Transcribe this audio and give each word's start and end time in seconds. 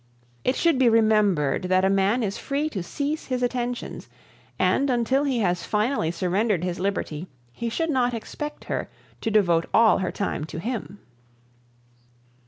It 0.43 0.55
should 0.55 0.79
be 0.79 0.89
remembered 0.89 1.65
that 1.65 1.85
a 1.85 1.87
man 1.91 2.23
is 2.23 2.39
free 2.39 2.69
to 2.71 2.81
cease 2.81 3.27
his 3.27 3.43
attentions, 3.43 4.09
and 4.57 4.89
until 4.89 5.25
he 5.25 5.37
has 5.41 5.61
finally 5.63 6.09
surrendered 6.09 6.63
his 6.63 6.79
liberty 6.79 7.27
he 7.53 7.69
should 7.69 7.91
not 7.91 8.11
expect 8.15 8.63
her 8.63 8.89
to 9.21 9.29
devote 9.29 9.69
all 9.75 9.99
her 9.99 10.11
time 10.11 10.43
to 10.45 10.57
him. 10.59 10.97